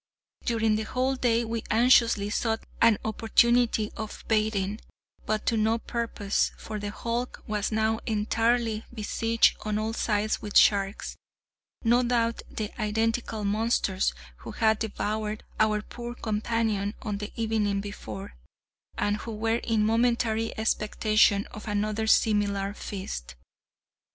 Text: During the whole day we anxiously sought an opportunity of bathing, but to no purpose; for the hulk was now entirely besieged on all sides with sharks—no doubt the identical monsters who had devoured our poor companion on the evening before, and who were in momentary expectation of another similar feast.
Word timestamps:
During 0.43 0.77
the 0.77 0.81
whole 0.81 1.15
day 1.15 1.45
we 1.45 1.63
anxiously 1.69 2.31
sought 2.31 2.63
an 2.81 2.97
opportunity 3.05 3.91
of 3.95 4.25
bathing, 4.27 4.81
but 5.27 5.45
to 5.45 5.57
no 5.57 5.77
purpose; 5.77 6.49
for 6.57 6.79
the 6.79 6.89
hulk 6.89 7.43
was 7.45 7.71
now 7.71 7.99
entirely 8.07 8.83
besieged 8.91 9.57
on 9.61 9.77
all 9.77 9.93
sides 9.93 10.41
with 10.41 10.57
sharks—no 10.57 12.01
doubt 12.01 12.41
the 12.49 12.71
identical 12.81 13.45
monsters 13.45 14.11
who 14.37 14.49
had 14.53 14.79
devoured 14.79 15.43
our 15.59 15.83
poor 15.83 16.15
companion 16.15 16.95
on 17.03 17.19
the 17.19 17.31
evening 17.35 17.79
before, 17.79 18.33
and 18.97 19.17
who 19.17 19.31
were 19.35 19.57
in 19.57 19.85
momentary 19.85 20.51
expectation 20.57 21.45
of 21.51 21.67
another 21.67 22.07
similar 22.07 22.73
feast. 22.73 23.35